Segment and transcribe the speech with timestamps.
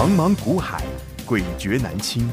[0.00, 0.82] 茫茫股海，
[1.28, 2.26] 诡谲难清。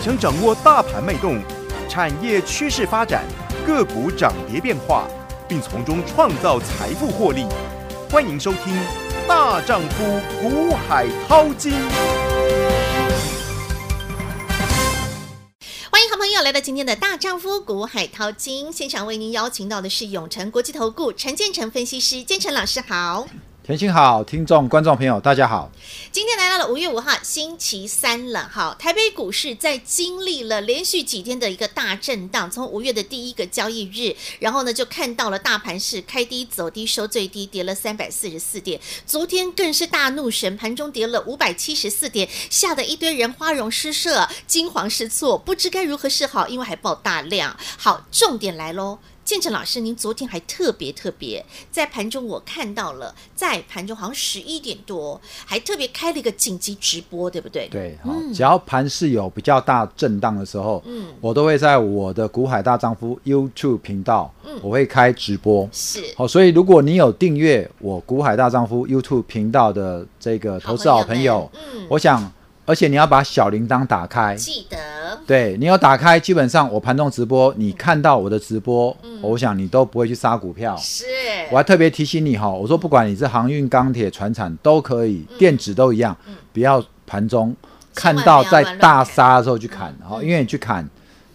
[0.00, 1.42] 想掌握大盘脉动、
[1.88, 3.24] 产业趋势发展、
[3.66, 5.08] 个股涨跌变化，
[5.48, 7.46] 并从中创造财富获利，
[8.08, 8.72] 欢迎收听
[9.26, 11.72] 《大丈夫股海淘金》。
[15.90, 23.26] 欢迎好朋友来到今天的大丈夫股海淘金现场，为您邀请到的是永诚国际投顾陈建成分析师，建成老师好。
[23.70, 25.70] 甜心好，听众观众朋友大家好。
[26.10, 38.80] 今天来到了五月五号星期三了，哈，台北股市在经历了连续几天的一个大震荡，从五月的第一个交易日，然后呢就看到了大盘是开低走低收最低，跌了三百四十四点。
[39.06, 47.56] 昨天更是大怒神，盘中跌了五百七十四点，吓得一堆人花容失色、惊慌失措，不知该如何是好，因为还爆大量。
[47.78, 48.98] 好，重点来喽。
[49.24, 57.68] 建成老师，您昨天还特别特别在盘中，我看到了，在盘中好像十一点多，还特别开了一个紧急直播，对不对？
[57.68, 72.32] 对，好，只要盘是有比较大震荡的时候，嗯，我都会在我的股海大丈夫 YouTube 频道，嗯，我会开直播，是，好，所以如果你有订阅我股海大丈夫 YouTube 频道的这个投资好朋友，嗯，我想。
[72.70, 74.78] 而且你要把小铃铛打开，记得。
[75.26, 80.76] 对，你有打开，基本上我盘中直播，你看到我的直播，嗯、我想你都不会去杀股票。
[80.76, 81.04] 是，
[81.50, 87.52] 我还特别提醒你哈，我说不管你是航运、钢铁、船产都可以，嗯、电子都一样，嗯、不要盘中
[87.92, 90.88] 看到在大杀的时候去砍，哈、嗯，因为你去砍，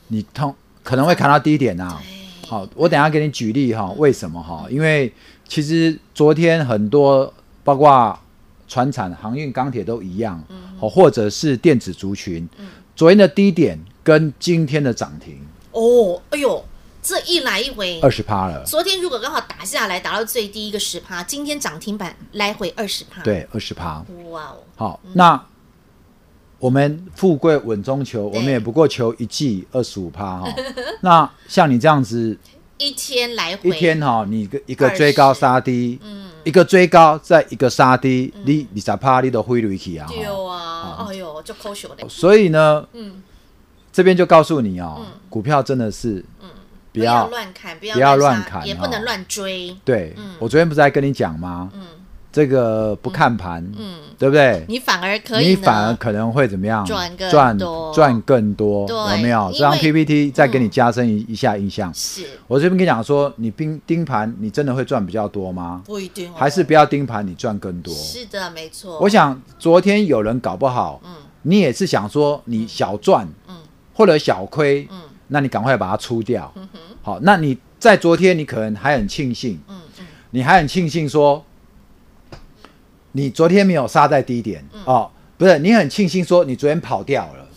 [0.07, 2.01] 你通可能会砍到低点啊。
[2.47, 4.65] 好，我等一下给你举例哈，为什么哈？
[4.69, 5.11] 因为
[5.49, 7.33] 其实昨天很多
[7.65, 8.17] 包括。
[8.67, 15.39] 传产、航运、钢铁都一样，嗯哼，或者是电子族群，嗯，昨天的低点跟今天的涨停，
[15.71, 16.63] 哦，哎呦，
[17.01, 17.99] 这一来一回。
[18.01, 18.63] 二十趴了。
[18.65, 25.45] 昨天如果刚好打下来，达到最低一个十趴，今天涨停板来回二十趴，对，二十趴，哇哦，好，嗯、那
[26.59, 30.53] 我们富贵稳中求，我们也不过求一季二十五趴哈。
[31.01, 32.37] 那像你这样子。
[32.77, 40.05] 一天来回，一天哈、哦，你一个一个追高杀低，嗯，一个追高再一个杀低，嗯、你你咋怕你都挥锐气啊？
[40.09, 42.07] 对啊，哎呦，就抠手的。
[42.09, 43.23] 所以呢，嗯，
[43.93, 46.49] 这边就告诉你哦，嗯、股票真的是，嗯，
[46.91, 49.75] 不要乱砍，不要乱砍，也不能乱追。
[49.85, 51.71] 对，嗯、我昨天不是在跟你讲吗？
[51.73, 51.81] 嗯。
[52.35, 54.65] 这个不看盘，嗯，对不对？
[54.67, 56.83] 你反而可以，你反而可能会怎么样？
[56.83, 57.57] 赚更赚
[57.93, 59.49] 赚更多，有没有？
[59.53, 61.89] 这张 PPT 再给你加深一一下印象。
[61.93, 65.81] 是，我这边跟你讲说，你盯盯盘，你真的会赚比较多吗？
[65.85, 67.93] 不一定，还是不要盯盘，你赚更多。
[67.93, 68.99] 是的，没错。
[68.99, 73.55] 我想昨天有人搞不好，嗯，你也是想说你小赚，嗯，
[73.93, 76.51] 或者小亏，嗯，那你赶快把它出掉。
[76.57, 81.41] 嗯哼，好，那你在昨天你可能还很庆幸，嗯嗯，你还很庆幸说。
[83.15, 87.47] 你昨天没有杀在低点、嗯、哦，不是，你很庆幸说你昨天跑掉了，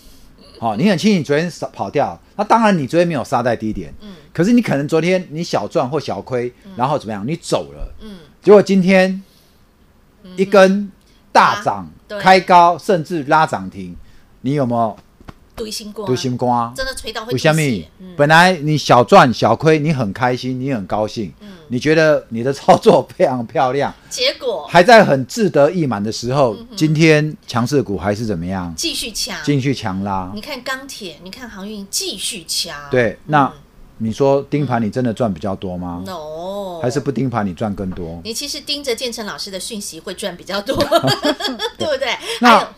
[0.61, 9.21] 好、哦，你很庆幸你昨天跑掉了，那当然你昨天没有杀在低点，嗯，可是你可能昨天你小赚或小亏，嗯、然后怎么样，你走了，嗯，结果今天
[10.37, 10.89] 一根
[11.33, 13.97] 大涨，啊、开高甚至拉涨停，
[14.43, 14.97] 你有没有？
[15.59, 17.85] 堆心瓜，堆心瓜，真的吹到会为什么？
[18.17, 28.73] 本来你小赚小亏，你很开心，你很高兴，嗯，你觉得你的操作非常漂亮，结果还在很志得意满的时候，今天强势股还是怎么样？
[28.77, 30.31] 继续强，继续强拉。
[30.35, 32.75] 你看钢铁，你看航运，继续强。
[32.91, 33.53] 对，那。
[33.99, 38.21] 你说盯盘你真的赚比较多吗？No，还是不盯盘你赚更多？
[38.25, 40.77] 你其实盯着建成老师的讯息会赚比较多，
[41.77, 42.17] 对不对？
[42.41, 42.69] 那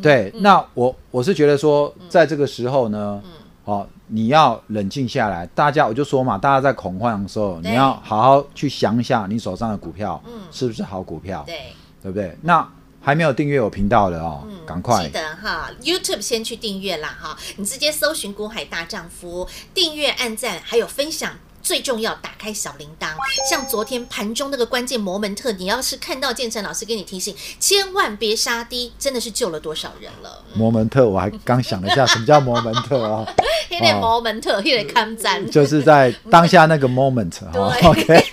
[0.00, 3.22] 对，那我我是觉得说，在这个时候呢，
[3.64, 5.46] 哦，你要冷静下来。
[5.54, 11.44] 大家我就说嘛，大家在恐慌的时候，你要好好去想一下你手上的股票，是不是好股票？
[11.46, 11.56] 对，
[12.02, 12.36] 对不对？
[12.42, 12.66] 那。
[13.02, 23.08] 还没有订阅我频道的哦，赶、嗯、快记得哈，YouTube 先去订阅啦哈，你直接搜寻“股海大丈夫”，订阅、按赞还有分享，最重要打开小铃铛。
[23.48, 30.44] 像昨天盘中那个关键摩门特，你要是看到建成老师给你提醒，千万别杀低，真的是救了多少人了。
[30.54, 33.26] 摩门特，我还刚想了一下，什么叫 摩门特啊？
[33.70, 37.88] 有点摩门特，有点抗战，就是在当下那个 moment 对。
[37.88, 38.24] OK，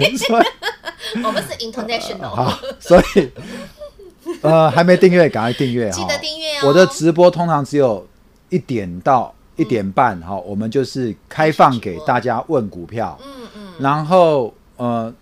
[1.24, 3.31] 我们是 international，好，所以。
[4.42, 5.98] 呃，还没订阅，赶快订阅哈！
[5.98, 6.68] 记得订阅哦。
[6.68, 8.06] 我的直播通常只有
[8.50, 13.18] 一点到一点半哈，我们就是开放给大家问股票。
[13.25, 13.68] 嗯嗯。
[13.80, 15.13] 然后呃，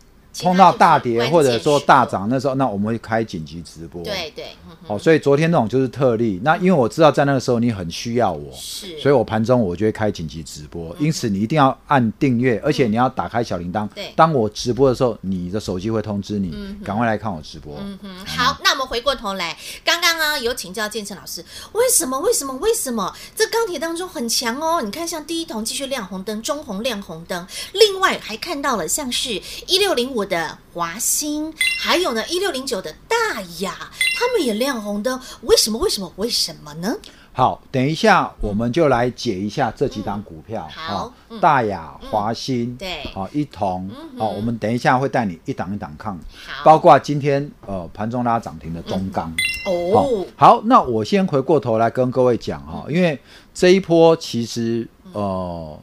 [0.41, 4.03] 碰到大跌或者说大涨，那时候那我们会开紧急直播。
[4.03, 4.47] 对对，
[4.85, 6.39] 好、哦，所以昨天那种就是特例。
[6.43, 10.95] 那因为我知道在那个时候你很需要我，是，所以我盘中我就会开紧急直播。
[10.99, 13.87] 因此你一定要按订阅，而且你要打开小铃铛。
[13.95, 16.53] 对，当我直播的时候，你的手机会通知你，
[16.83, 17.77] 赶快来看我直播。
[17.79, 21.43] 嗯哼，好，那我们回过头来，刚刚啊有请教建成老师，
[21.73, 22.19] 为什么？
[22.19, 22.53] 为什么？
[22.55, 23.13] 为什么？
[23.35, 24.81] 这钢铁当中很强哦。
[24.81, 33.75] 你看，像第一桶继续亮红灯，中红亮红灯，另外还看到了像是一六零五的华兴，还有呢一六零九的大雅，
[34.18, 35.77] 他们也亮红灯，为什么？
[35.77, 36.12] 为什么？
[36.16, 36.95] 为什么呢？
[37.31, 40.66] 好，等一下我们就来解一下这几档股票。
[40.69, 46.18] 嗯、好、哦，大雅、华兴，对，好，一铜，嗯、哦，我们等一下会带你一档一档看，
[46.63, 49.36] 包括今天呃盘中拉涨停的中钢。
[49.68, 53.19] 嗯、哦，好，那我先回过头来跟各位讲哈，因为
[53.54, 55.78] 这一波其实呃，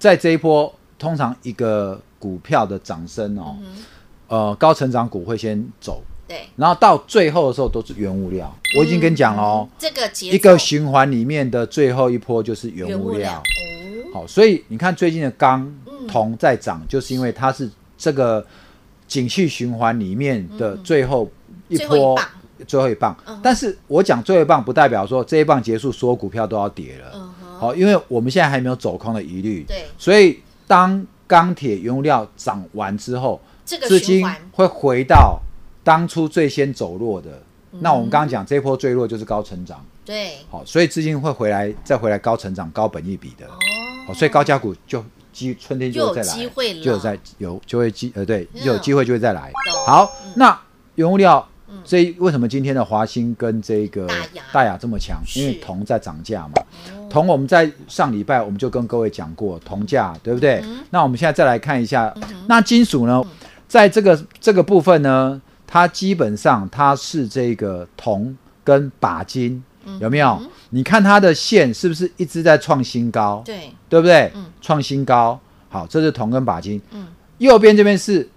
[0.00, 3.56] 在这一波通常一个股票的涨升哦，
[4.28, 6.00] 呃，高成长股会先走。
[6.28, 13.18] 对，然后到最后的时候都是原物料，嗯、我已经跟你讲了哦，这个一个循环里面的最后一波就是原物料。
[13.18, 13.42] 物料
[14.14, 15.68] 好，所以你看最近的钢
[16.06, 17.68] 铜在涨，就是因为它是
[17.98, 18.46] 这个
[19.08, 21.28] 景气循环里面的最后
[21.66, 22.16] 一波，
[22.64, 23.16] 最后一棒。
[23.42, 27.10] 但是我讲最后一棒，不代表说这一棒结束，所有股票都要跌了。
[27.14, 27.28] 嗯
[27.58, 29.64] 好，因为我们现在还没有走空的疑虑。
[29.68, 29.84] 对。
[29.96, 35.40] 所以当钢铁原物料涨完之后，这个资金会回到。
[35.84, 37.42] 当初最先走弱的，
[37.72, 43.44] 嗯、那我们刚刚讲这一波最弱就是高成长，对，好，所以资金会回来，再回来高成长、高本益比的，
[44.06, 49.50] 哦，所以高价股就机春天就会再来，就有机会了，就有在有就会机呃对，就有机会就会再来。
[49.50, 50.60] 嗯、好，嗯、那
[50.94, 51.44] 原物料，
[51.84, 54.08] 这为什么今天的华兴跟这个
[54.52, 55.20] 大雅这么强？
[55.34, 56.54] 因为铜在涨价嘛，
[57.10, 60.60] 铜我们在上礼拜我们就跟各位讲过铜价，对不对？
[60.64, 63.22] 嗯、那我们现在再来看一下，嗯、那金属呢，
[63.66, 65.40] 在这个这个部分呢？
[65.66, 69.64] 它基本上它是这个铜跟钯金，
[70.00, 70.38] 有没有？
[70.42, 73.42] 嗯、你看它的线是不是一直在创新高？
[73.42, 74.30] 对，对不对？
[74.34, 75.40] 嗯、创新高。
[75.70, 76.78] 好，这是铜跟钯金。
[76.90, 77.06] 嗯、
[77.38, 78.28] 右边这边是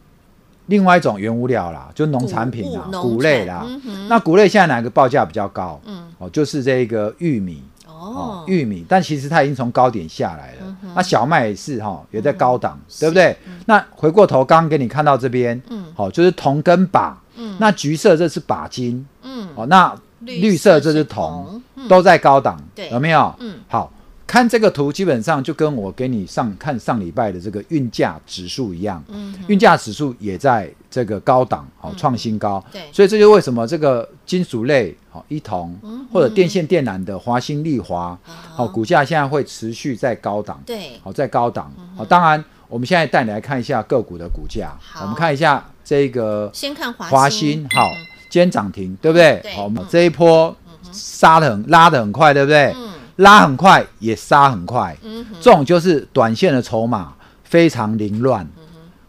[0.67, 3.65] 另外一种原物料啦，就农产品啦，谷类啦。
[3.85, 5.79] 嗯、那谷类现在哪个报价比较高？
[5.85, 7.63] 嗯、哦，就是这个玉米。
[7.87, 10.77] 哦，玉米，但其实它已经从高点下来了。
[10.83, 13.35] 嗯、那小麦也是哈、哦，也在高档，嗯、对不对？
[13.47, 17.13] 嗯、那回过头，刚刚给你看到这边，嗯，好、哦，就是铜跟钯。
[17.37, 23.33] 嗯，那橘色这是钯金，嗯，哦，那绿色这是铜，都在高档，对，有没有？
[23.39, 23.91] 嗯，好，
[24.27, 35.77] 看这个图，基本上就跟我给你上看上礼拜的这个运价指数一样，嗯，运价指数也在这个高档，好，创新高，对，所以这就为什么这个金属类，好，一铜
[36.11, 44.71] 或者电线电缆的华兴、丽华，好，股价现在会持续在高档，对，好，在高档，好，当然我们现在带你来看一下个股的股价，
[45.01, 45.63] 我们看一下。
[45.87, 47.91] 这个先看华华兴，好，
[48.27, 49.39] 今天涨停，对不对？
[49.55, 50.57] 好，我们这一波
[50.91, 52.73] 杀的很，拉的很快，对不对？
[53.17, 54.95] 拉很快也杀很快，
[55.39, 57.13] 这种就是短线的筹码
[57.43, 58.47] 非常凌乱。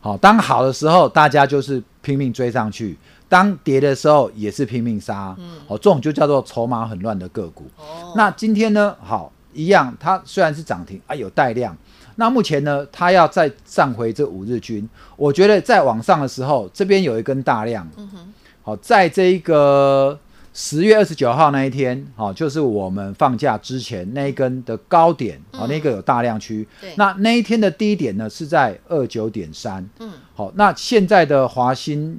[0.01, 2.95] 好，当好的时候，大家就是拼命追上去；
[3.29, 5.37] 当跌的时候，也是拼命杀。
[5.67, 7.65] 好，这种就叫做筹码很乱的个股。
[8.15, 8.95] 那今天呢？
[9.03, 11.77] 好，一样，它虽然是涨停啊，有带量。
[12.15, 17.87] 那目前呢，它要再站回这五日均，我觉得在往上的时候，这边有一根大量。
[18.63, 20.17] 好，在这一个
[20.57, 26.67] 十月二十九号那一天，好，就是我们放假之前那一根的高点，好，那个有大量区。
[26.81, 26.95] 对。
[26.97, 29.87] 那那一天的低点呢，是在二九点三。
[29.99, 30.11] 嗯。
[30.35, 32.19] 好，那现在的华兴。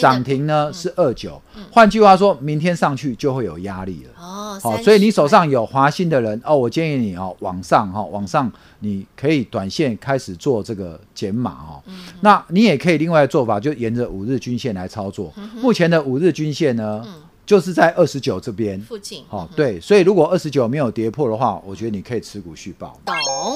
[0.00, 1.42] 涨停呢是二九，
[1.72, 4.10] 换句话说，明天上去就会有压力了。
[4.24, 8.48] 哦，好，所以你手上有华兴的人哦，我建议你哦，往上哈，往上
[8.78, 11.82] 你可以短线开始做这个减码哦。
[12.20, 15.34] 那你也可以另外的做法，就沿着五日均线来操作。
[15.56, 17.04] 目前的五日均线呢，
[17.46, 19.24] 就是在二十九这边附近。
[19.30, 22.98] 哦，对，所以如果二十九没有跌破的话，我觉得你可以持股续报。
[23.04, 23.14] 懂？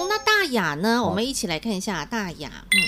[0.08, 1.02] 那大雅呢？
[1.02, 2.50] 我们一起来看一下大雅。
[2.64, 2.78] 嗯。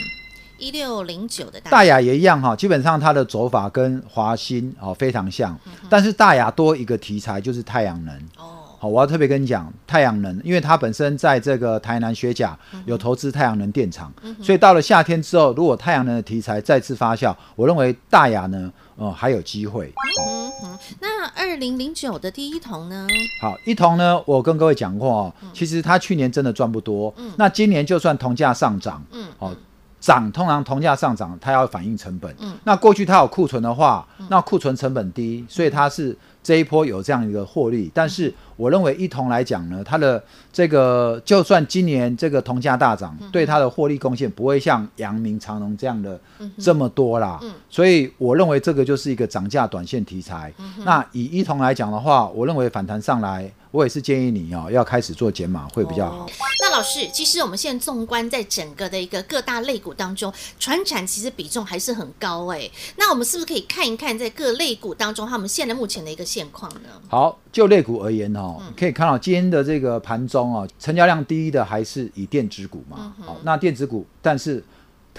[0.59, 8.60] 一六零九的大雅也一样哈，基本上它的走法跟华新哦非常像，嗯、但是大雅多一个题材就是太阳能哦。
[8.83, 19.93] 好，我要特别跟你讲太阳能，因为它本身在这个台南学甲有投资太阳能电厂，嗯、所以到了夏天之后，如果太阳能的题材再次发酵，我认为大雅呢，呃，还有机会。
[20.19, 23.07] 嗯哼，那二零零九的第一铜呢？
[23.43, 29.55] 好，一铜呢，我跟各位讲过哦，其实它去年真的赚不多，嗯、那今年就算铜价上涨，嗯，好。
[30.01, 32.35] 涨通常铜价上涨，它要反映成本。
[32.39, 37.91] 嗯，那过去它有库存的话，嗯，那库存成本低，所以它是这一波有这样一个获利。
[37.93, 46.21] 但是我认为一同来讲呢，它的这个就算今年这个铜价大涨，对它的获利贡献不会像阳明、长荣这样的
[46.59, 47.41] 这么多啦。
[47.69, 50.53] 所以我认为这个就是一个涨价短线题材。
[50.85, 53.51] 那以一同来讲的话，我认为反弹上来。
[53.73, 56.25] 我也是建议你哦，要开始做减码会比较好。
[56.25, 56.50] 哦。
[56.81, 62.71] 那老师，其实我们现在纵观在整个的一个各大类股当中，传产其实比重还是很高哎。
[62.97, 66.89] 那我们是不是可以看一看在各类股当中，他们现在目前的一个现况呢？
[67.07, 73.15] 好，就类股而言哦，可以看到今天的这个盘中哦，成交量第一的还是以电子股嘛。
[73.19, 74.65] 嗯、好，那电子股，但是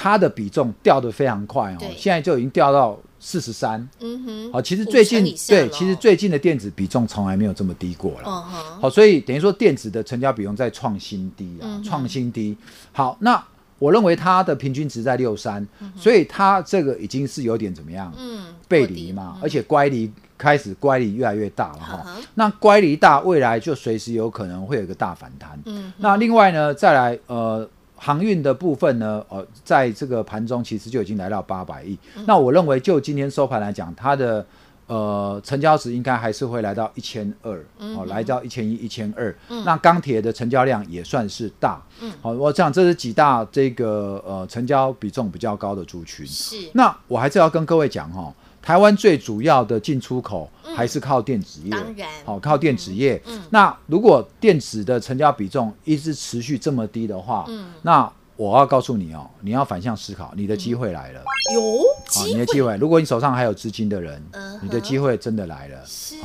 [0.01, 2.97] 它的比重掉得非常快哦，现在就已经掉到。
[3.23, 12.57] 四十三，嗯哼，好，其实最近对，其实最近的电子比重从来没有这么低过了，嗯哼，好，所以等于说电子的成交比重在创新低啊，创新低。
[12.91, 13.39] 好，那
[13.77, 15.63] 我认为它的平均值在六三，
[15.95, 18.11] 所以它这个已经是有点怎么样？
[18.17, 22.03] 嗯，背离嘛，而且乖离开始乖离越来越大了哈。
[22.33, 25.59] 那乖离大，未来就随时有可能会有一个大反弹。
[25.65, 27.69] 嗯，那另外呢，再来呃。
[28.03, 31.95] 航运的部分呢，呃，在这个盘中其实就已经来到八百亿。
[32.15, 34.43] 嗯、那我认为就今天收盘来讲，它的
[34.87, 39.35] 呃成交值应该还是会来到一千二，哦，来到一千一、一千二。
[39.65, 46.25] 那钢铁的成交量也算是大，嗯，好，我讲这是几大这个呃成交比重比较高的族群。
[46.25, 46.55] 是。
[46.73, 48.33] 那我还是要跟各位讲哈。
[48.61, 53.19] 台湾最主要的进出口还是靠电子业，当然，好靠电子业。
[53.25, 61.23] 嗯，那如果电子的成交比重一直持续这么低的话，嗯，那我要告诉你哦，你要反向思考，你的机会来了。
[61.53, 62.77] 有机会，你的机会。
[62.77, 64.21] 如果你手上还有资金的人，
[64.61, 65.83] 你的机会真的来了。
[65.85, 66.15] 是，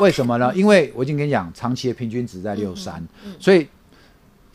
[0.00, 0.52] 为什么呢？
[0.54, 3.02] 因为我已经跟你讲，长期的平均值在六三，
[3.40, 3.66] 所以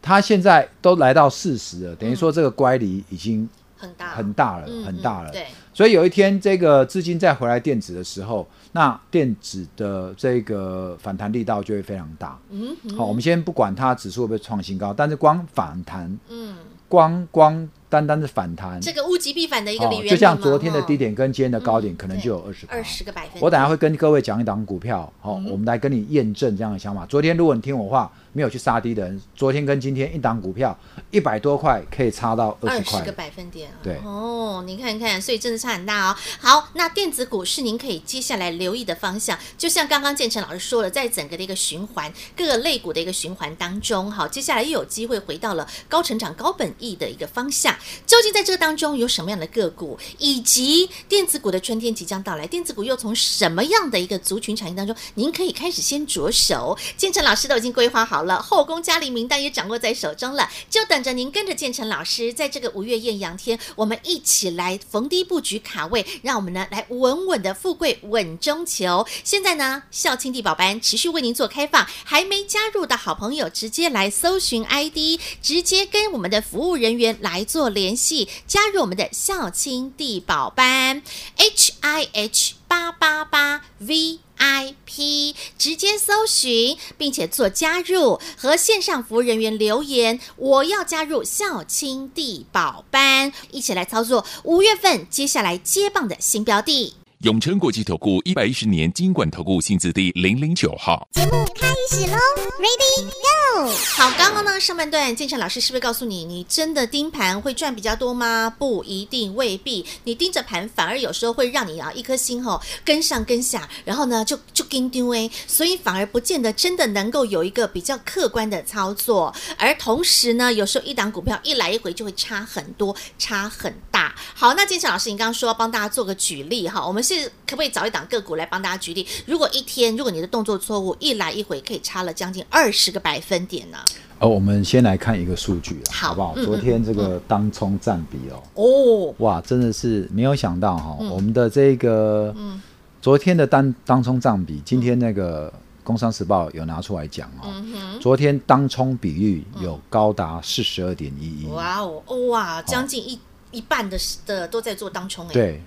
[0.02, 5.32] 它现在都来到四十了，等于说这个乖离已经很大很大了，很大了。
[5.32, 5.48] 对。
[5.80, 12.38] 所以有一天，这个资金再回来电子的时候，那电子的这个反弹力道就会非常大。
[12.50, 16.54] 嗯，好，我们先不管它指数会不会创新高，但是光反弹，嗯，
[16.90, 17.70] 光光。
[17.90, 23.42] 单单是反弹，这个物极必反的一个理由，就像昨天的低点跟今天的高点，可能就有二十二十个百分。
[23.42, 27.04] 我等下会跟各位讲一档股票，好，我们来跟你验证这样的想法。
[27.08, 30.78] 昨天如果你听我话，没有去杀低的人，昨天跟今天一档股票
[31.10, 33.72] 一百多块可以差到二十块，二十个百分点。
[33.82, 36.16] 对哦，你看看，所以真的差很大哦。
[36.40, 39.36] 好，那电子股是您可以接下来留意的方向。
[39.58, 47.76] 就像刚刚建成老师说了，在整个的一个循环，各个类股的一个循环当中，好，接下来又有机会回到了高成长、高本益的一个方向。
[48.06, 56.78] 究竟在这个当中有什么样的个股，以及电子股的春天即将到来，电子股又从什么样的一个族群产业当中，您可以开始先着手。
[56.98, 69.06] 建成老师都已经规划好了，后宫佳丽名单也掌握在手中了，就等着您跟着建成老师，在这个五月艳阳天，我们一起来逢低布局卡位，让我们呢来稳稳的富贵稳中求。
[69.24, 78.28] 现在呢，孝亲地宝班持续为您做开放，还没加入的好朋友，直接来搜寻 ID，直接跟我们的服务人员来做联系。
[78.48, 81.02] 加入我们的孝亲地宝班
[81.38, 96.96] ，H I H 八八八 V I P，直接搜寻并且做加入，和线上服务人员留言，我要加入孝亲地宝班，一起来操作五月份接下来接棒的新标的。
[97.26, 101.06] 永诚国际投顾一百一十年金管投顾新字第零零九号。
[101.12, 102.18] 节目开始喽
[102.58, 103.74] ，Ready Go！
[103.98, 108.50] 好，刚刚呢上半段建成老师是不是告诉你，你真的盯盘会赚比较多吗？
[108.58, 109.86] 不一定，未必。
[110.06, 119.36] 你盯着盘，反而有时候会让你啊一颗心吼跟上跟下，然后呢就就跟丢哎，所以反而不见得真的能够有一个比较客观的操作。
[119.58, 124.16] 而同时呢，有时候一档股票一来一回就会差很多，差很大。
[124.34, 127.04] 好，那建成老师，你刚刚说帮大家做个举例哈，我们。
[127.16, 129.06] 是可不可以找一档个股来帮大家举例？
[129.26, 133.78] 如果一天，如果你的动作错误一来一回，可以差了将近二十个百分点呢？
[134.20, 136.34] 哦，我们先来看一个数据，好，好不好？
[136.36, 142.62] 嗯、昨天这个当冲占比哦，哦，哇，真的是没有想到哈、哦，嗯、我们的这个，嗯，
[143.02, 145.50] 昨天的当当冲占比，今天那个
[145.86, 153.20] 《工商时报》有拿出来讲哦，嗯、昨天当冲比率有高达四十二点一一，哇哦，哇，将近一、哦、
[153.52, 155.64] 一半的的都在做当冲哎，对，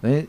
[0.00, 0.26] 哎。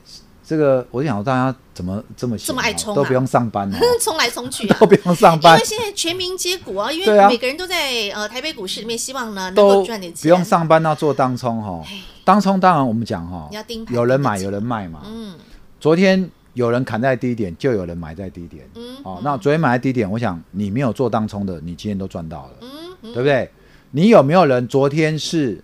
[0.51, 3.71] 这个我想大家怎么这么这么爱冲，都不用上班，
[4.03, 5.53] 冲来冲去啊， 都不用上班。
[5.53, 10.23] 因为现在全民皆股啊，因为每个人都在呃台北股市里面，希望呢能够赚点钱。
[10.23, 11.81] 不用上班，那做当冲哈，
[12.25, 13.49] 当冲当然我们讲哈，
[13.91, 15.03] 有人买有人卖嘛。
[15.05, 15.35] 嗯，
[15.79, 18.69] 昨天有人砍在低点，就有人买在低点。
[18.75, 22.51] 嗯，哦，那昨天买在低点，我想你没有做当冲的，你今天都赚到了。
[22.59, 23.49] 嗯，对不对？
[23.91, 25.63] 你有没有人昨天是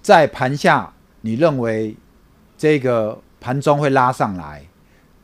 [0.00, 0.92] 在盘下？
[1.22, 1.96] 你认为
[2.56, 3.20] 这个？
[3.40, 4.66] 盘中会拉上来，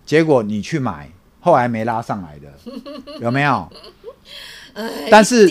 [0.05, 2.53] 结果你去买，后来没拉上来的，
[3.21, 3.69] 有没有？
[5.11, 5.49] 但是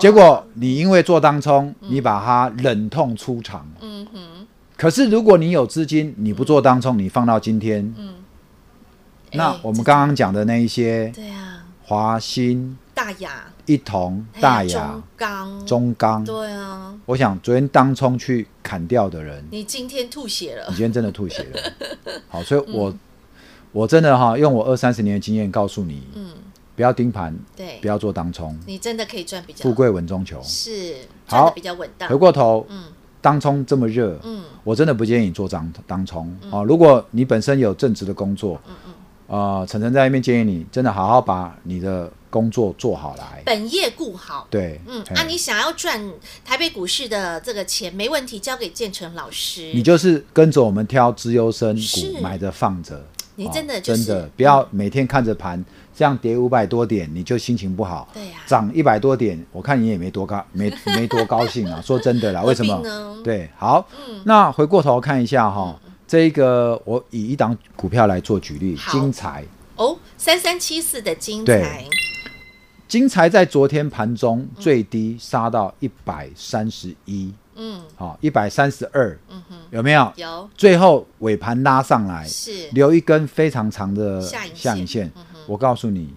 [0.00, 3.66] 结果你因为做当冲，你把它忍痛出场。
[3.80, 4.46] 嗯哼。
[4.76, 8.14] 可是如果你有资金，你不做当冲，你放到今天，嗯，
[9.32, 16.94] 那我们刚刚讲的那一些，对啊，华兴、大雅、一同、大雅、中钢、中钢，对啊。
[17.04, 20.64] 我想昨天当冲去砍掉的人，你今天吐血了。
[20.68, 22.20] 你今天真的吐血了。
[22.28, 22.94] 好，所以我
[23.72, 26.30] 我真的哈，用我二三十年的经验告诉你，嗯。
[26.74, 30.96] 不要盯盘，对，不要做当冲，你真的可以赚比较富贵稳中求，是
[31.26, 32.06] 赚的比较稳当。
[32.06, 32.84] 回过头，嗯，
[33.22, 36.62] 当冲这么热，嗯，我真的不建议你做当当冲啊。
[36.62, 38.92] 如果你本身有正职的工作，嗯嗯，
[39.26, 46.00] 呃，晨晨在那边建议你，真的好好把你的工作做好来，本业顾好，对，嗯，啊，你想要赚
[46.44, 53.04] 台北股市的这个钱，没问题，交给建成老师，你就是跟着我们挑资优生股买着放着，
[53.34, 55.64] 你真的真的不要每天看着盘。
[55.98, 58.06] 这样跌五百多点，你就心情不好。
[58.12, 61.80] 对呀、啊，涨一百多点，我看你也没多高，没 没多高兴啊。
[61.80, 62.82] 说真的啦，为什么？
[63.24, 69.44] 对，好，嗯、那回过头看一下哈，嗯、这一个我以一档股票来做举例，精材
[69.76, 71.84] 哦，三三七四的精材，
[72.86, 77.32] 精材在昨天盘中最低杀到一百三十一。
[77.58, 80.12] 嗯，好，一百三十二，嗯哼，有没有？
[80.16, 80.46] 有。
[80.54, 82.68] 最后尾盘拉上来，是。
[82.72, 85.10] 留一根非常长的下影线。
[85.46, 86.14] 我告诉你，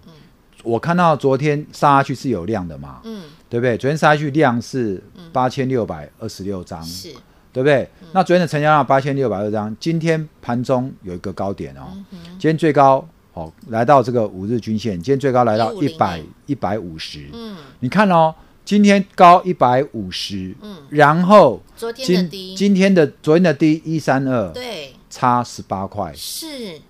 [0.62, 3.74] 我看到昨天杀下去是有量的嘛，嗯，对不对？
[3.78, 7.14] 昨天杀下去量是八千六百二十六张，是，
[7.52, 7.88] 对不对？
[8.12, 18.34] 那昨天的成交量八千六百二十张，今天盘中有一个高点哦，今天最高哦来到这个五日均线，今天最高来到一百一百五十，嗯，你看哦。
[18.62, 26.80] 今天高一百五十，嗯，然后昨天的低，今天的昨天的低一三二，对，差十八块，是。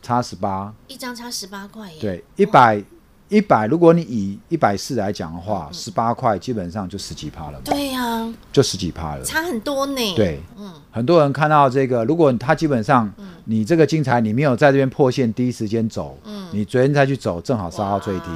[0.00, 2.80] 差十八，一张差十八块，对，一百
[3.28, 13.10] 一百，如果你以一百四来讲的话，十八块基本上就十几趴了，对呀，就十几趴了，差很多呢，对，嗯，很多人看到这个，如果他基本上，
[13.44, 18.26] 你这个精彩你没有在这边破线第一时间走，嗯，你昨天再去走，正好杀到最低，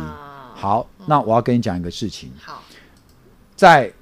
[0.55, 2.63] 好，那我要跟你讲一个事情，好。
[3.55, 3.93] 在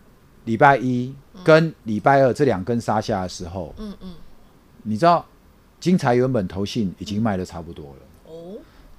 [0.45, 1.13] 礼拜一
[1.43, 4.15] 跟礼拜二这两根杀下的时候，嗯嗯，
[4.83, 5.25] 你知道
[5.81, 8.06] 精材原本投信已经卖的差不多了。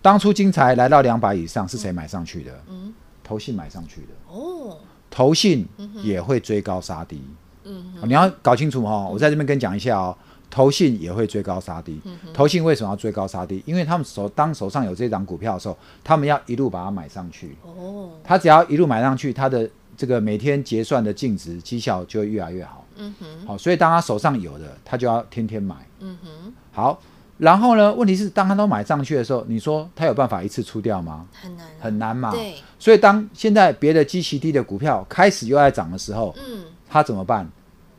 [0.07, 2.63] 哦，当初金财来到两百以上，是谁买上去的？
[2.69, 4.07] 嗯，投信买上去的。
[4.33, 4.77] 哦，
[5.09, 5.67] 投信
[6.01, 7.21] 也会追高杀低。
[7.65, 10.17] 嗯，你要搞清楚哈，我在这边跟你讲一下哦，
[10.49, 11.99] 投信也会追高杀低。
[12.33, 13.61] 投信为什么要追高杀低？
[13.65, 17.57] 因为他们手当手上有这张股票的时候，他们要一路把它买上去。
[17.63, 19.69] 哦，他只要一路买上去，他的。
[19.97, 22.85] 这个每天结算的净值绩效就会越来越好。
[22.97, 25.75] 嗯哼，好，所以当他手上有的，他就要天天买。
[26.01, 27.01] 嗯哼，好，
[27.37, 31.25] 然后呢，问题是当他都买上去的时候，你说他有办法一次出掉吗？
[31.41, 32.31] 很难，很难嘛。
[32.31, 37.47] 对，所以当现在别的基期低的股票开始又在涨的时候，嗯，他怎么办？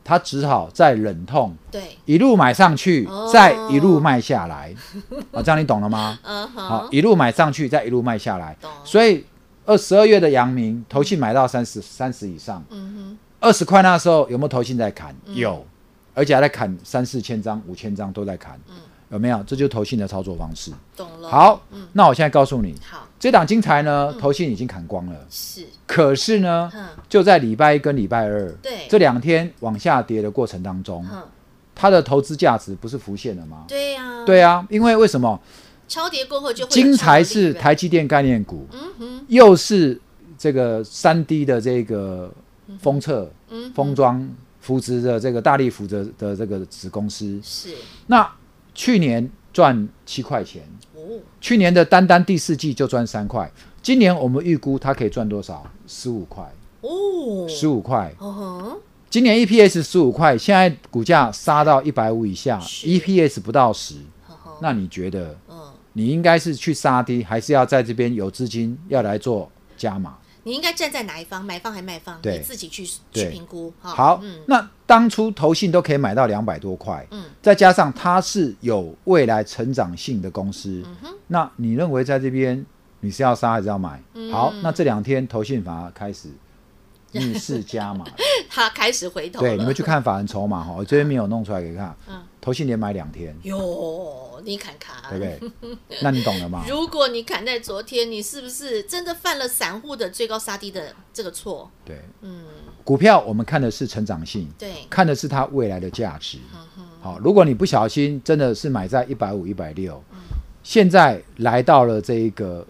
[0.03, 4.73] 他只好再忍痛，对，一路买上去，再一路卖下来。
[5.31, 6.17] 啊， 这样你懂了吗？
[6.23, 8.55] 嗯哼，好，一路买上去，再一路卖下来。
[8.61, 9.25] 懂，所以。
[9.65, 15.15] 二十二月的阳明投信买到三十三十以上，嗯哼，二十块那时候有没有投信在砍？
[15.27, 15.63] 嗯、有，
[16.15, 18.73] 而且还在砍三四千张、五千张都在砍，嗯、
[19.09, 19.43] 有没有？
[19.43, 20.71] 这就是投信的操作方式。
[20.95, 21.29] 懂了。
[21.29, 25.65] 好，嗯、那我现在告诉你，好，这档精材呢，投信已经砍光了，是。
[25.85, 31.23] 可是呢，嗯、就在礼拜一跟礼拜二，对，这两天往下跌的过程当中，嗯、
[31.75, 33.65] 它的投资价值不是浮现了吗？
[33.67, 35.39] 对呀、啊，对呀，因为为什么？
[35.87, 39.99] 超跌过后就会精材是台积电概念股，嗯哼，又是
[40.37, 42.31] 这个三 D 的这个
[42.79, 43.27] 封测、
[43.73, 44.29] 封装、
[44.61, 47.69] 扶植的这个大力扶的的这个子公司，是。
[48.05, 48.31] 那
[48.79, 50.63] 去年赚七块钱，
[50.95, 51.01] 哦，
[51.41, 55.69] 去年的单单第四季就赚三块，今年我们预估它可以赚多少？
[55.85, 58.77] 十五块，哦，十五块，哦，
[59.09, 63.95] 今年 EPS 十五块，现在股价杀到一百五以下，EPS 不到十，
[64.61, 65.35] 那你觉得？
[65.91, 70.17] 你应该是去杀低，还是要在这边有资金要来做加码？
[70.49, 71.45] 你应该站在哪一方？
[71.45, 72.19] 买方还是卖方？
[72.23, 73.71] 对你自己去去评估。
[73.79, 82.65] 好，嗯、那当初投信都可以买到两百多块，嗯，再加上它是有未来成长性的公司，嗯、哼那你认为在这边
[83.01, 84.01] 你是要杀还是要买？
[84.15, 86.29] 嗯、好，那这两天投信反而开始
[87.11, 88.03] 逆势加码，
[88.49, 89.39] 他开始回头。
[89.41, 91.95] 对，你们去看法人筹码哈，我这边没有弄出来给你看。
[92.07, 92.19] 嗯。
[92.41, 95.77] 投信连买两天哟，你砍砍，对不对？
[96.01, 96.63] 那你懂了吗？
[96.69, 101.69] 如果你砍在昨天，你是不是真的犯了散户的最高杀低的这个错？
[101.83, 102.45] 对，嗯，
[102.83, 106.37] 股票我们看的是成长性，对，看的是它未来的价值。
[107.01, 110.01] 好，如果你不小心真的是买在一百五、一百六，
[110.63, 112.65] 现在来到了这一个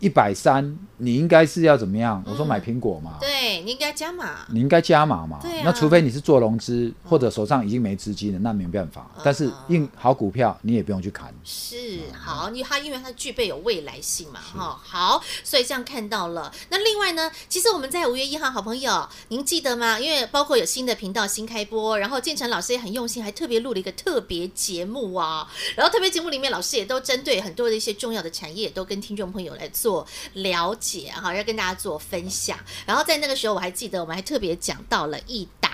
[0.00, 0.76] 一百三。
[1.02, 2.22] 你应该是要怎么样？
[2.24, 5.40] 我说买苹果嘛，对，你应该加码，你应该加码嘛。
[5.42, 9.10] 对啊，那除非你是做融资或者手上已经没资金了，那没办法。
[9.24, 11.34] 但是硬好股票你也不用去砍。
[11.42, 14.80] 是好，因为它因为它具备有未来性嘛，哈。
[14.84, 16.52] 好，所以这样看到了。
[16.68, 19.98] 那另外呢，其实我们在五月一号，好朋友，您记得吗？
[19.98, 25.50] 因为包括有新的频道新开播，然后建成老师也很用心，还特别录了一个特别节目啊。
[25.74, 30.91] 然后特别节目里面，老师也都针对很多的一些重要的产业，都跟听众朋友来做了解。
[31.12, 32.58] 好，要跟大家做分享。
[32.86, 35.70] 然后在那个时候，我还记得我们还特别讲到了一档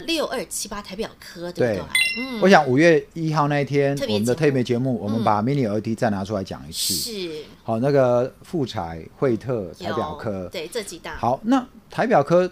[0.00, 1.84] 六二七八台表科，对不对？
[2.18, 6.94] 嗯，我想五月一号那一天，我们的特别节目，我们把 mini LED 再拿出来讲一次。
[6.94, 11.16] 是，好，那个富彩、惠特、台表科，对这几档。
[11.16, 12.50] 好，那台表科，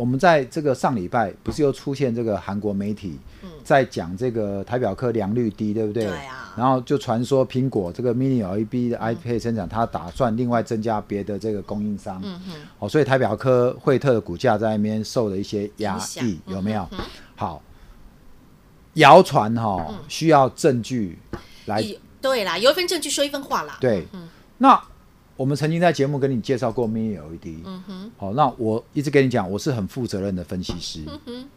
[0.00, 3.18] 我们在这个上礼拜不是又出现这个韩国媒体？
[3.62, 6.06] 在讲这个台表科良率低，对不对？
[6.06, 6.54] 对啊。
[6.56, 12.18] 然后就传说苹果这个 Mini LED 的 iPad 生产，它打算另外增加别的这个供应商。
[12.24, 12.54] 嗯嗯。
[12.78, 16.88] 哦，所以台表科、惠特的股价在那边受了一些压抑，有没有？
[17.36, 17.62] 好，
[18.94, 21.18] 谣传哈，需要证据
[21.66, 21.84] 来。
[22.22, 23.76] 对啦，有一份证据说一份话啦。
[23.78, 24.06] 对。
[24.14, 24.26] 嗯
[24.62, 24.82] 那
[25.40, 27.62] 我们曾经在节目跟你介绍过 Mini LED。
[27.64, 28.10] 嗯哼。
[28.18, 31.02] 好，那我一直跟你讲，我是很负责任的分析师。
[31.06, 31.48] 嗯哼。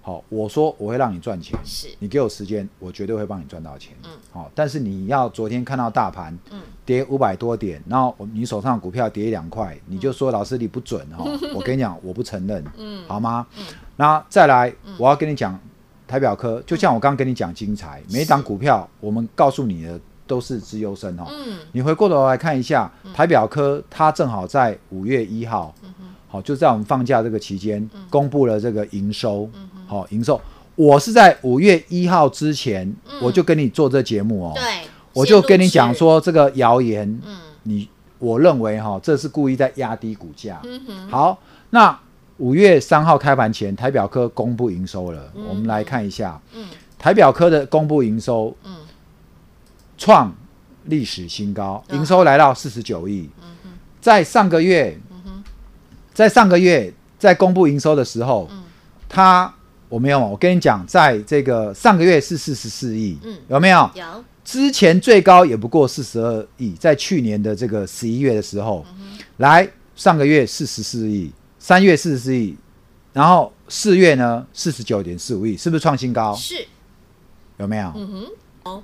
[0.00, 3.94] 好，我说我会让你赚钱，是你给我时间，我绝对会帮你赚到钱。
[4.04, 11.22] 嗯，好，但是你要昨天看到大盘，嗯，跌五百多点，然后你手上股票跌一两块，你就说老师你不准哈，
[11.54, 13.46] 我跟你讲，我不承认， 嗯，好吗？
[13.58, 15.60] 嗯，那再来，我要跟你讲
[16.08, 25.74] 台表科，就像我刚刚跟你讲精彩，每一档股票我们告诉你的都是资优生哈，嗯，你回过头来看一下台表科，它正好在五月一号，
[26.28, 29.48] 好，就在我们放假这个期间公布了这个营收。
[29.86, 30.40] 好，营收，
[30.74, 34.52] 我是在五月一号之前，我就跟你做这节目哦。
[34.54, 34.62] 对，
[35.12, 40.60] 我就跟你讲说这个谣言，嗯，你我认为哈，这是故意在压低股价。
[40.64, 41.08] 嗯哼。
[41.08, 41.38] 好，
[41.70, 41.96] 那
[42.38, 46.40] 五月三号开盘前，台表科公布营收了，我们来看一下。
[46.52, 46.66] 嗯。
[46.98, 48.74] 台表科的公布营收，嗯，
[49.98, 50.34] 创
[50.84, 53.28] 历史新高，营收来到四十九亿。
[54.00, 54.98] 在上个月，
[56.14, 58.62] 在上个月在公布营收的时候，嗯，
[59.08, 59.52] 他。
[59.88, 63.88] 我没有，我跟你讲，在这个上个月是四十四亿，嗯，有没有？
[63.94, 64.24] 有。
[64.44, 68.84] 之前最高也不过四十二亿，在去年的这个十一月的时候，
[69.36, 71.30] 来上个月四十四亿，
[71.60, 72.56] 三月四十四亿，
[73.12, 76.34] 然后四月呢四十九点四五亿，是不是创新高？
[76.34, 76.66] 是。
[77.58, 77.92] 有没有？
[77.94, 78.26] 嗯哼。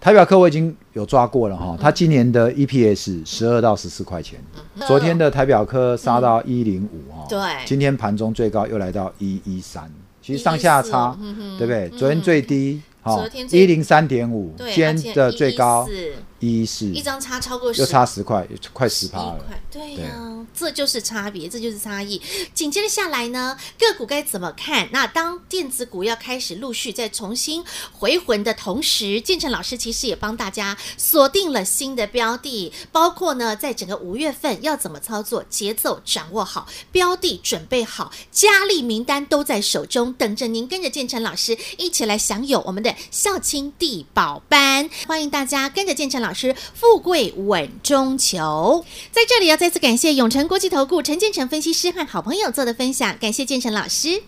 [0.01, 4.39] 台表科我已经有抓过了哈，它今年的 EPS 十二到十四块钱，
[4.87, 9.91] 昨天的台表科杀到一零五哈，对，今天盘中最高又来到一一三。
[10.21, 11.19] 其实上下差，
[11.59, 11.89] 对不对？
[11.99, 15.87] 昨天最低，哈，一零三点五，今天的最高。
[16.43, 19.45] 一是一张差超过十，又差十块，快十趴了。
[19.71, 22.21] 对呀、这就是差别，这就是差异。
[22.53, 24.89] 紧接着下来呢，个股该怎么看？
[24.91, 44.91] 那当电子股要开始陆续再重新回魂的同时，建成老师其实也帮大家锁定了新的标的，包括呢，在整个五月份要怎么操作，节奏掌握好，标的准备好，佳丽名单都在手中，等着您跟着建成老师一起来享有我们的孝亲帝宝班。
[45.07, 46.43] 欢迎大家跟着建成老师。
[46.43, 54.21] 是富贵稳中求，在这里要再次感谢永诚国际投顾陈建成分析师和好朋友做的分享，感谢建成老师，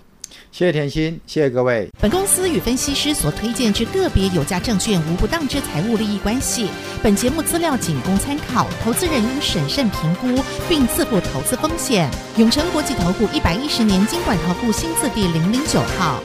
[0.52, 1.88] 谢谢甜心，谢谢各位。
[2.00, 6.68] 本公司与分析师所推荐之个别有价证券无不当之财务利益关系，
[7.02, 12.08] 本节目资料仅供参考，投资人应审慎评估并自负投资风险。
[12.36, 16.22] 永诚国际投顾一百一十年经管投顾新字第零零九号。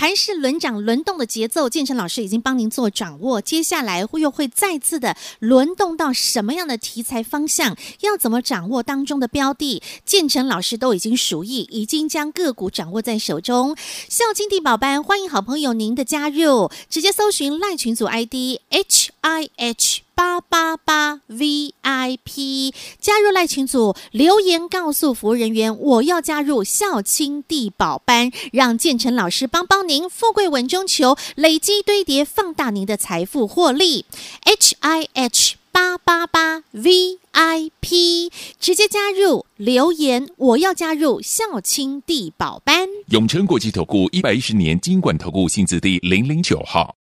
[0.00, 3.38] 盘势轮涨轮动的节奏，建成老师已经帮您做掌握。
[3.38, 7.76] 接下来会又会再次的轮动到什么样的题材方向？
[8.00, 9.82] 要怎么掌握当中的标的？
[10.06, 13.76] 建成老师都已经熟意，已经将个股掌握在手中。
[14.08, 20.00] 孝亲地宝班，欢迎好朋友您的加入，直接搜寻赖群组 ID H I H。
[20.12, 34.04] 八八八 VIP 加入赖群组，留言告诉服务人员，我要加入孝亲地宝班，让建成老师帮帮您，富贵稳中求，累积堆叠，放大您的财富获利。
[34.44, 42.88] H I H 八八八 VIP 直接加入，留言我要加入孝亲地宝班。
[43.08, 46.94] 永诚国际投顾一百一十年金管投顾薪资第零零九号。